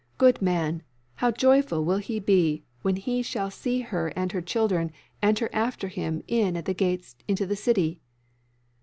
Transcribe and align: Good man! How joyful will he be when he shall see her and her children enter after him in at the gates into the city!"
Good 0.17 0.41
man! 0.41 0.81
How 1.13 1.29
joyful 1.29 1.85
will 1.85 1.99
he 1.99 2.19
be 2.19 2.63
when 2.81 2.95
he 2.95 3.21
shall 3.21 3.51
see 3.51 3.81
her 3.81 4.07
and 4.15 4.31
her 4.31 4.41
children 4.41 4.91
enter 5.21 5.47
after 5.53 5.89
him 5.89 6.23
in 6.27 6.57
at 6.57 6.65
the 6.65 6.73
gates 6.73 7.15
into 7.27 7.45
the 7.45 7.55
city!" 7.55 8.01